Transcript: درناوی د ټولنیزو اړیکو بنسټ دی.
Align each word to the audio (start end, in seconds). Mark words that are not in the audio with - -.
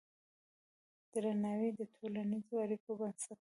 درناوی 1.13 1.69
د 1.79 1.81
ټولنیزو 1.95 2.55
اړیکو 2.63 2.91
بنسټ 2.99 3.29
دی. 3.37 3.39